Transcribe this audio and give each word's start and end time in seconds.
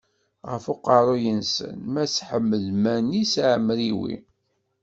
Ɣef 0.49 0.65
uqerruy-nsen 0.73 1.75
mass 1.93 2.15
Ḥmed 2.29 2.63
Manis 2.83 3.33
Ɛemriwi. 3.51 4.15